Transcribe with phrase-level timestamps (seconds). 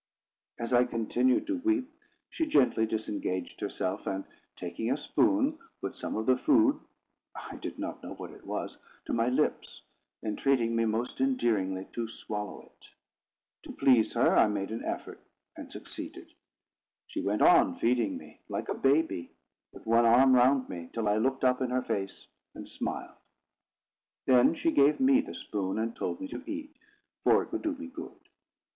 [0.57, 1.93] As I continued to weep,
[2.27, 6.79] she gently disengaged herself, and, taking a spoon, put some of the food
[7.35, 9.83] (I did not know what it was) to my lips,
[10.23, 12.87] entreating me most endearingly to swallow it.
[13.61, 15.21] To please her, I made an effort,
[15.55, 16.33] and succeeded.
[17.05, 19.29] She went on feeding me like a baby,
[19.71, 22.25] with one arm round me, till I looked up in her face
[22.55, 23.17] and smiled:
[24.25, 26.75] then she gave me the spoon and told me to eat,
[27.23, 28.17] for it would do me good.